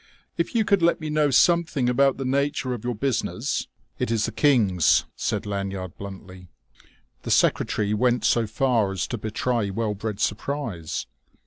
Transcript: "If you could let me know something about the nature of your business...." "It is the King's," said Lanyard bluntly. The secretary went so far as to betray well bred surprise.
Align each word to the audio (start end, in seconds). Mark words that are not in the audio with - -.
"If 0.35 0.55
you 0.55 0.65
could 0.65 0.81
let 0.81 0.99
me 0.99 1.11
know 1.11 1.29
something 1.29 1.87
about 1.87 2.17
the 2.17 2.25
nature 2.25 2.73
of 2.73 2.83
your 2.83 2.95
business...." 2.95 3.67
"It 3.99 4.09
is 4.09 4.25
the 4.25 4.31
King's," 4.31 5.05
said 5.15 5.45
Lanyard 5.45 5.95
bluntly. 5.95 6.47
The 7.21 7.29
secretary 7.29 7.93
went 7.93 8.25
so 8.25 8.47
far 8.47 8.93
as 8.93 9.05
to 9.09 9.19
betray 9.19 9.69
well 9.69 9.93
bred 9.93 10.19
surprise. 10.19 11.05